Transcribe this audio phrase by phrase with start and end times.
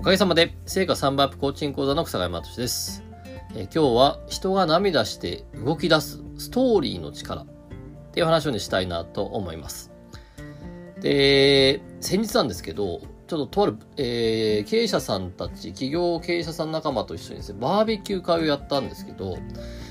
[0.00, 3.04] おかげさまで、成果3倍アップコーチング講座の草山敏です、
[3.54, 7.46] え、今日は人が涙して動き出すストーリーの力っ
[8.10, 9.92] ていう話をねしたいなと思います。
[11.02, 19.36] で、先日なんですけど、ちょっととある、えー、経営者さんたち、企業経営者さん仲間と一緒にですね、バーベキュー会をやったんですけど、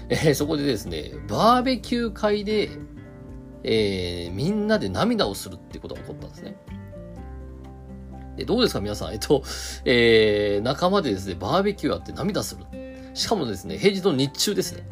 [0.09, 2.71] えー、そこでですね、バーベキュー会で、
[3.63, 6.55] えー、みんなで涙をするってことが起こったんですね。
[8.39, 9.13] で、どうですか皆さん。
[9.13, 9.43] えっと、
[9.83, 12.65] えー、仲間でですね、バーベキューあって涙する。
[13.13, 14.83] しかもですね、平日の日中ですね。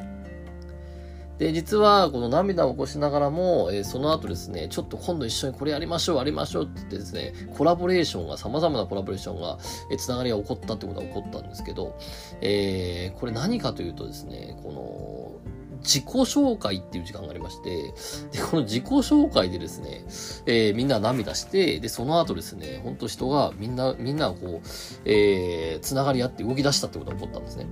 [1.37, 9.57] で、実は、この涙を起こしながらも、えー、その後ですね、ちょっと今度一緒にこれやりましょう、やりましょうって言ってですね、コラボレーションが、様々なコラボレーションが、
[9.91, 11.95] えー、つながりが起こったってことが起こったんですけど、
[12.41, 15.36] えー、これ何かというとですね、この、
[15.81, 17.93] 自己紹介っていう時間がありまして、
[18.31, 20.03] で、この自己紹介でですね、
[20.45, 24.67] えー、みんな涙して、で、その後ですね、ほんと人がみんな、みんなこう、
[25.05, 27.67] えー、つながり合って動き出したってことが起こったんですね。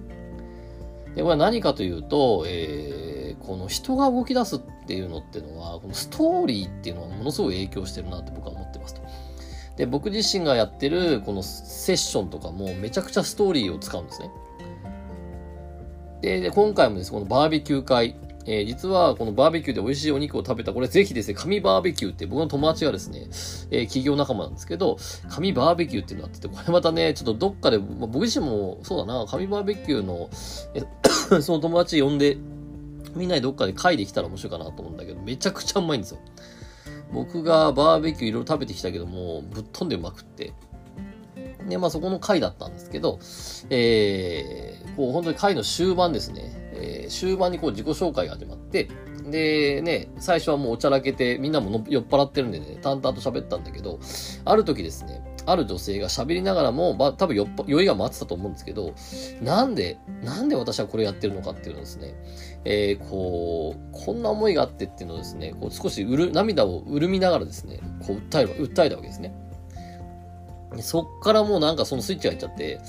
[1.16, 9.02] で、これは何かというと、えー、この人が動き出すっていうのっていうのは、このストーリーっていうのはものすごい影響してるなって僕は思ってますと。
[9.78, 14.30] で、僕自身がやってるこのセッションとかもめちゃくちゃストーリーを使うんですね。
[16.26, 18.16] で、今回もです、このバーベキュー会、
[18.48, 23.28] えー、実はこのバーベキューで美味しいお肉を食べた、これぜひですね、紙バーベキューって僕の友達がですね、
[23.70, 24.98] えー、企業仲間なんですけど、
[25.30, 30.30] 紙バーベキューっていうのあってて、これまたね、ちょっとどっかで、まあ、僕自身もそうだな、紙バーベキューの、
[30.74, 30.84] え
[31.42, 32.38] その友達呼んで、
[33.16, 36.20] みんなでどっかで会できたら面白いかなと思うんだけど、めちゃくちゃうまいんですよ。
[37.14, 40.54] 僕がバーベキューいろいろ食べてきたけども、ぶっ飛んでうまくって。
[41.68, 43.20] で、まあそこの回だったんですけど、
[43.70, 48.90] えー、こう本当に回の終盤ですね、えー、終盤にこう自己紹介が始まって、
[49.30, 54.00] でね、最初はもうおちゃらけて、みんなも酔っ払ってるんでね、淡々と喋ったんだけど、
[54.46, 58.94] ある時ですね、ある女性が喋りながらも、まあ、多分酔酔いが回ってたと思うんですけど、
[59.42, 62.16] なんで、なんで私はこれやってるのかっていうのですね、
[62.66, 69.34] えー、こう、こんな思いがあってっていうのをですね、こう少しうる、涙を潤みながらですね、こう訴える、訴えたわけですね。
[70.82, 72.80] そっからもうなんかそのスイッチが入っちゃって、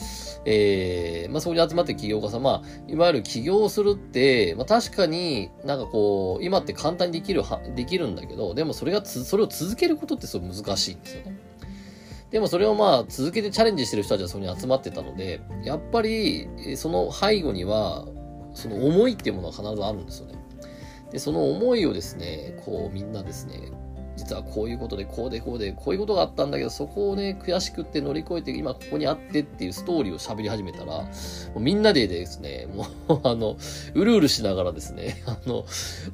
[0.44, 11.38] えー、まあそこに集まって企業家さん、まあ、いわゆる起業するって、まあ確かになんかこう、今って簡単にできるは、できるんだけど、でもそれが、それを続けることってすごい難しいんですよね。
[12.30, 18.06] でもそれをまあ続けてチャレンジしてる人たちはそこに集まってたので、やっぱりその背後には、
[18.54, 20.34] その思いっていうものは必ずあるんですよね。
[21.10, 23.70] で、その思いをですね、こうみんなですね、
[24.16, 31.08] 実はこういうことで、こうでこうで、こういうことがあったんだけど、そこをね、悔しくって乗り越えて、今ここにあってっていうストーリーを喋り始めたら、も
[31.56, 33.56] うみんなでですね、もう、あの、
[33.94, 35.64] うるうるしながらですね、あの、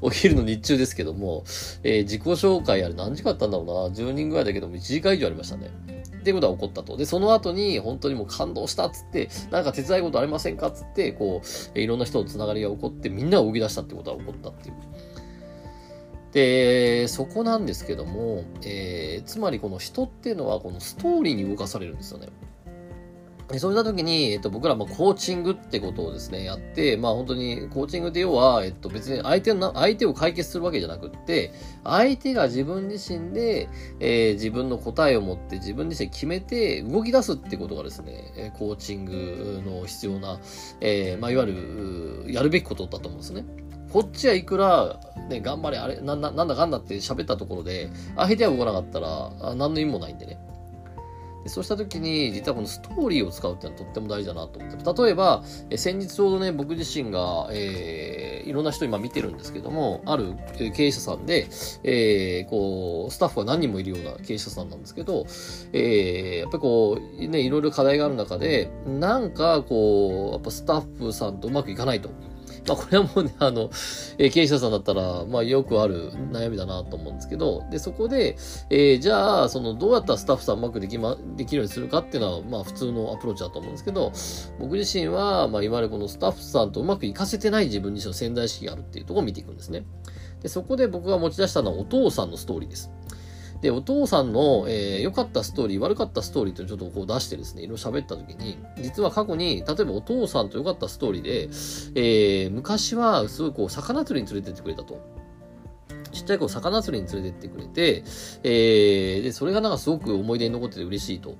[0.00, 1.44] お昼の日中ですけども、
[1.82, 5.70] えー、自己紹介あれ何時間あったんだろうな、10人ぐらいだけども1時間以上ありましたね。
[6.22, 6.96] っていうことが起こったと。
[6.96, 11.42] で、その後に本当にもう感動したっつって、なんか手伝いことありませんかっつって、こ
[11.74, 14.74] う、いろんな人と繋がりが起こって、みんなが動き出したってことが起こったっていう。
[16.32, 22.28] で、そこなんですけども、えー、つまりこの人っていうのはこのストーリーに動かされるんですよね。
[23.52, 31.52] でそういった時に、えっと、僕らもコーチングってことをですね、やって、まあ本当に、コーチングって要は、えっと別に相手の、相手を解決するわけじゃなくって、
[31.84, 33.68] 相手が自分自身で、
[34.00, 40.40] えー、自分の答えを持って自分自身で決めて動き出すってことがですね、コーチングの必要な、
[40.80, 41.52] えー、まあいわゆ
[42.24, 43.44] る、やるべきことだと思うんですね。
[43.92, 44.98] こっちはいくら、
[45.28, 50.38] ね、頑張れ、あれ、な、な、なんだかんだって喋ったところで、相手は動かなかったら、何の意味もないんでね。
[51.42, 55.02] でそうした時に、実はこのストーリーを使うっていうのはとっても大事だなと思って。
[55.02, 60.34] 例えば、え先日ちょうどね、僕自身が、えー、いろんな人今見てるんですけども、ある
[60.74, 61.48] 経営者さんで、
[61.82, 65.26] えー、こう、スタッフが何人もいるような経営者さんなんですけど、
[65.72, 72.10] えー、やっぱりこう、ね、いろいろ課題がある中で、なんかこう、やっぱスタッフさんとうまくいかないと。
[72.68, 73.70] まあ、これはもうね、あの、
[74.18, 78.36] えー、経営者さんだったら、まあ、よくある悩みだなと思うんですけど、で、そこで、
[78.70, 84.12] えー、じゃあ、その、どうやったらスタッフさんうまくできま、できるようにするかっていうのは、まあ、普通のアプローチだと思うんですけど、
[84.60, 89.84] 僕自身は、まあ、いわゆるこのスタッフさんとうまくいかせてない自分自身の潜在意識があるっていうところを見ていくんですね。
[90.42, 92.90] で、そこで僕が持ち出したのはお父さんのストーリーです。
[93.62, 101.42] で、お父さんの、えー、良かったストーリー、悪かったストーリーっていうのをちょっとこう出してですね、いろいろ喋った時に、実は過去に、例えばお父さんと良かったストーリーで、
[101.94, 105.00] えー、昔はすごいこう、魚釣りに連れてってくれたと。
[106.10, 108.04] ちっちゃい子魚釣りに連れてってくれて、
[108.42, 111.36] えー、で、それがなんかすごく思い出に残ってて嬉しいと。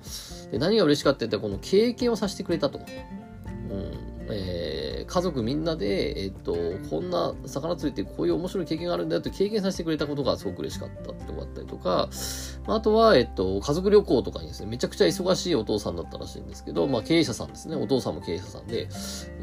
[0.51, 2.79] で、何が嬉しかったって言った、この経験をさせてくれたと。
[2.79, 2.85] うん、
[4.29, 4.72] えー、
[5.13, 6.55] 家族みんなで、えっと、
[6.89, 12.09] こんな魚釣りってこういう面白い経験があるんだよって経験させてくれたことがすごく嬉しかったってこだったりとか、
[12.65, 17.75] あとは、えっと、家族旅行とかにですね、めちゃくちゃ忙しいお父さんだったらしいんですけど、まあ経営者さんですね。
[17.75, 18.87] お父さんも経営者さんで、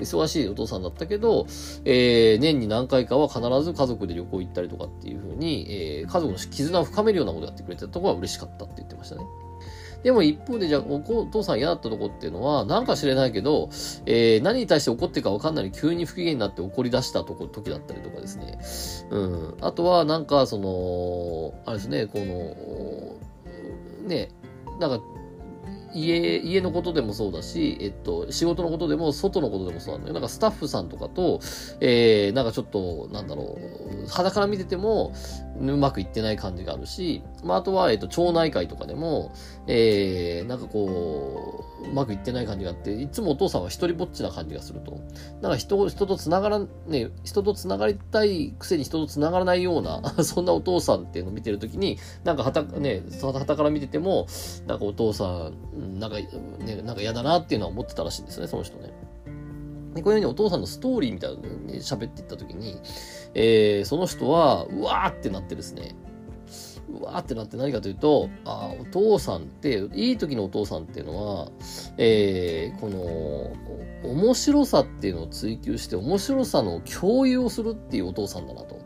[0.00, 1.46] 忙しいお父さんだったけど、
[1.84, 5.66] えー、年に何回かは必ず家族で旅行行ったりとかっていうふうに、
[6.00, 9.22] えー、家族の絆を深めるようなことをやってくれたところは嬉しかったって言ってましたね。
[10.02, 13.68] でも一方で、じゃあ、お父さん嫌だったとこっていうのは、なんか知れないけど、
[14.06, 18.58] えー、何に対して怒ってるか分かんない急に不機嫌になって怒り出したとこ、時だったりとかですね。
[19.10, 19.54] うん。
[19.60, 24.30] あとは、なんか、その、あれですね、この、ね、
[24.78, 25.04] なんか、
[25.92, 30.14] 家、家のことでもそうだし、えっと、仕事のことでも、外のことでもそうなんだよ。
[30.14, 31.40] なんかスタッフさんとかと、
[31.80, 33.58] えー、なんかちょっと、なんだろ
[34.04, 35.12] う、肌から見てても、
[35.60, 39.32] うまくいってない感じがあるし、まあ、あとは、えっと、町内会とかでも、
[39.66, 45.00] えー、なんかこう、うまくいってない感じがあって、いつもお父さんは一人ぼっちな感じがすると。
[45.42, 54.26] なんか人、人と繋がら、ね、人と繋がりたいくせに人と繋がらないような、 そんなお父さんっていうのを見てるときに、なんかはた、ね、はたから見てても、
[54.66, 58.92] なんかお父さん、なんか、ね、なんか嫌だなっていうのは思ってたらしいんですね、その人ね。
[59.94, 62.80] で、こういうふうにお父さんのストーリーみたいなのに喋っていったときに、
[63.34, 65.94] えー、その人は、うわーってなってですね、
[66.88, 71.50] うわーってなって何かというと、あお父さんって、いい時のお父さんっていうのは、
[71.96, 78.78] えー、この、面白さっていうのを追求して、面白さの共有をするっていうお父さんだなと。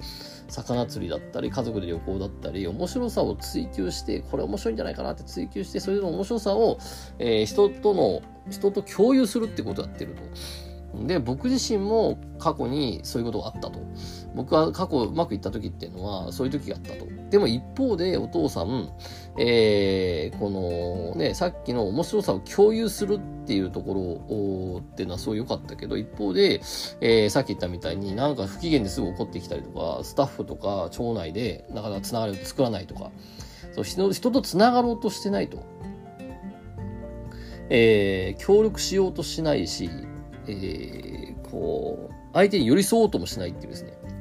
[0.62, 6.78] 魚釣りだったり、家族で旅行だったり、面白さを追求して、これ面白いんじゃないかなって追求して、それの面白さを、
[7.18, 11.06] えー、人との、人と共有するってことをやってると。
[11.06, 13.80] で、僕自身も過去にそういうことがあったと。
[14.34, 17.06] 僕は過去うまくいった時っていうのは、そういう時があったと。
[17.34, 18.92] でも一方でお父さん、
[19.36, 26.60] えー、このね、さっきの面白さを共有するっていうところっていうのはすごい良かったけど、一方で、
[27.00, 33.10] えー、さっき言ったみたいになんか不機嫌ですぐ怒ってきたりとか、スタッフとか町内でなかなかつながりを作らないとか、
[33.72, 35.58] そう人人とつながろうとしてないと。
[37.69, 39.90] えー、協力しようとしないし、
[40.46, 44.13] えー、こう、相手に寄り添おうともしないっていうですね。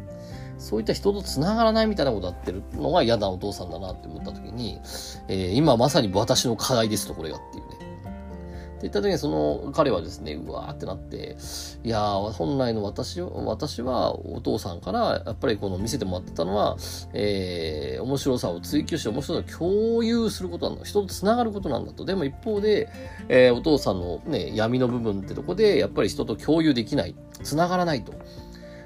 [0.63, 4.79] そういった人と繋がらないみたいなことやってるのが嫌なお父さんだなって思った時に、
[5.27, 7.73] えー、今まさに私の課題ですと、これがっていうね。
[7.73, 11.35] って言った時にその彼はですね、うわーってなって、
[11.83, 16.77] いやー、本来の私私はお父さんからやっぱりこの見せてもらってたのは、
[17.13, 20.85] えー、面白さを追求して面白さを共有することなんだ。
[20.85, 22.05] 人と繋がることなんだと。
[22.05, 22.89] でも一方で、
[23.27, 27.15] えー、お父さんのね、闇の部分ってとこで、やっぱり人と共有できない。
[27.43, 28.13] 繋がらないと。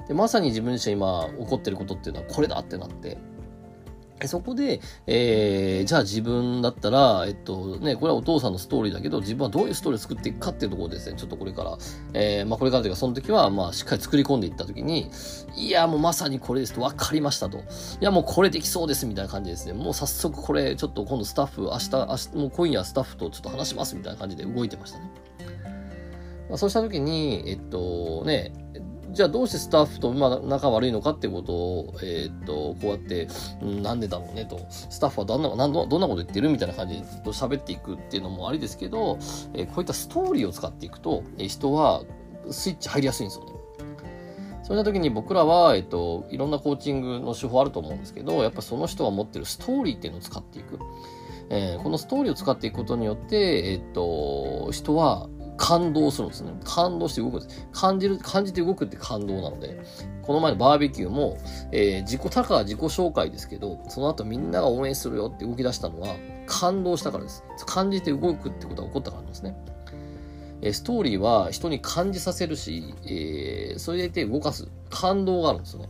[0.07, 3.17] で、まさに自分自身今起こってることっていうのはこれだってなって、
[4.25, 11.77] そこで、えー、じゃあ自分だったら、えっとね、これはお父さんのストーリーだけど、自分はどういうストーリーを作っていくかっていうところですね、ちょっとこれから、
[12.13, 15.11] えー、まあこれからというか、その時は、まあしっかり作り込んでいった時に、
[15.55, 17.59] いや、もうまさにこれですと、分かりましたと。
[17.59, 17.61] い
[18.01, 19.73] や、もうこれできそうです、みたいな感じですね。
[19.73, 25.11] もう早速これ、ちょっと今度スタッフ、明日、明日、もう今夜スタッフとちょっと話します、みたいな感じで動いてましたね。
[26.49, 28.53] まあ、そうした時に、えっと、ね、
[29.17, 33.27] じゃあどうしてスタッフとまあ仲悪いのかってことを、えー、っと、こうやって、
[33.63, 39.17] うん、でだろうねと、スタッフはどんな、どんなこと言ってるみたいな感じでずっと喋っていくっていうのもありですけど、
[39.55, 42.03] えー、こういったストーリーを使っていくと、えー、人は
[42.51, 43.53] スイッチ入りやすいんですよね。
[44.61, 50.77] そんな時に僕らは、えっと、いろんなコーチングの手法あると思うんですけど、やっぱその人が持ってるストーリーっていうのを使っていく。
[51.49, 56.53] えー、このストーリーを使っていくことによって、えっと、人は感動するんですね。
[56.63, 57.67] 感動して動くんです。
[57.71, 59.79] 感じる、感じて動くって感動なので、
[60.21, 61.37] この前のバーベキューも、
[61.71, 67.43] えー、自己、たか自己紹介ですけど、その後みんなが応援するよって動き出したのは、感動したからです。
[67.65, 69.57] 感じて動くってことが起こったからなんですね。
[70.61, 75.89] えー、ストーリーは人に感じさせるし、えー、それでいて動かす感動があるんですよね。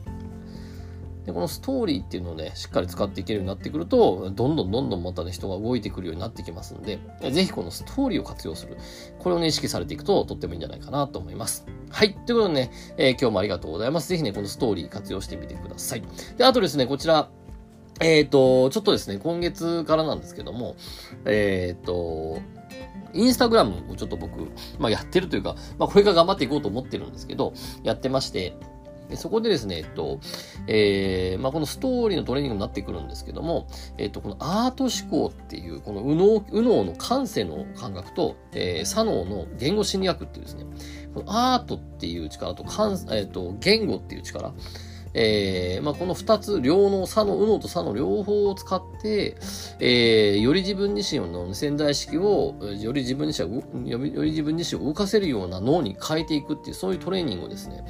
[1.27, 6.99] で、このストーリーっていうのをね、しっかり使っていけるようになってくると、どんどんどんどんまたね、人が動いてくるようになってきますんで、
[7.31, 8.77] ぜひこのストーリーを活用する。
[9.19, 11.65] これをね、意識されていくと、とってもいいんじゃないかなと思います。
[11.89, 12.13] はい。
[12.13, 14.07] ということでね、えー、今日もありがとうございます。
[14.07, 16.03] ぜひね、このストーリー活用してみてください。
[16.37, 17.29] で、あとですね、こちら、
[17.99, 20.77] えっ、ー、と、ちょっとですね、今月からなんですけども、
[21.25, 22.39] えっ、ー、と、
[23.13, 24.39] インスタグラムをちょっと僕、
[24.79, 27.53] まあやってるというか、まあこれから頑張っていこうと思ってるんですけど、
[27.83, 28.55] やってまして、
[29.09, 30.19] でそこでですね、えっと、
[30.67, 40.65] えー、まあ、このストーリーのトレーニングになってくるんですけども、えっと、このアート思考っていう、この右脳、右脳の感性の感覚と、えー、左脳の言語心理学っていうですね、
[41.13, 44.53] このアートっていう力と、感えっと、言語っていう力、
[45.19, 49.35] えー、まあ、この二つ、両脳、左の、右脳と左の両方を使って、
[49.79, 57.83] えー、より自分自身の潜在意識を、より自分自身を、より自分自身を動かせるような脳に変えていくっていう、そういうトレーニングをですね、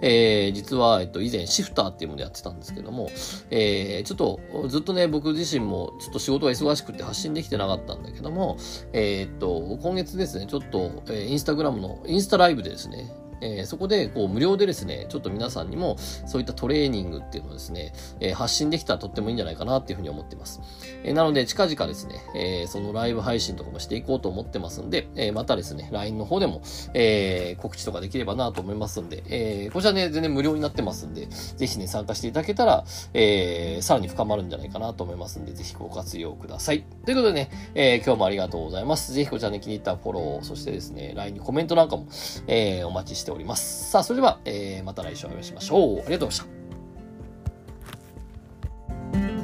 [0.00, 3.08] えー、実は、えっと、以前シフターっていうものやってたんですけども、
[3.50, 8.56] えー、ちょっと、ずっとね、僕自身も、ちょっと仕事が忙しくて発信できてなかったんだけども、
[8.92, 13.12] えー、っと、今月ですね、ちょっと、えー、インスタグラムの、インスタライブでですね、
[13.42, 20.60] えー、そこでこう無料でですね、ちょっと皆さんにもそういったトレーニングっていうのをですね、えー、発信できたらとってもいいんじゃないかなっていうふうに思ってます。
[21.02, 26.62] えー、なので近々ですね、えそのライブ配信とかもしていこうと思ってますんで、えまたですね、LINE の方でも、
[26.94, 32.84] え告知とかできればなと思いますんで、えこちらね、全然無料になってますんで、ぜひね、参加していただけたら、
[33.14, 36.84] えさらに深まるんじゃないかなと思いますんで、ぜひご活用ください。
[37.04, 39.12] ということでね、え今日もありがとうございます。
[39.12, 42.06] ぜひこちらね、気に入ったフォロー、そしてですね、LINE にコメントなんかも、
[42.46, 43.90] えお待ちしております。
[43.90, 46.00] さあ、それでは、えー、また来週お会いしましょう。
[46.00, 46.52] ありがとうございま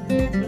[0.09, 0.38] した。